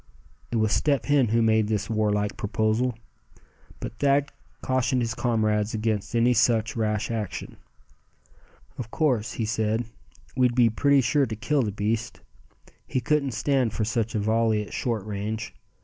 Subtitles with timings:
[0.51, 2.95] It was Step Hen who made this war like proposal;
[3.79, 4.31] but Thad
[4.63, 7.57] cautioned his comrades against any such rash action.
[8.79, 9.85] "Of course," he said,
[10.35, 12.21] "we'd be pretty sure to kill the beast.
[12.87, 15.53] He couldn't stand for such a volley at short range.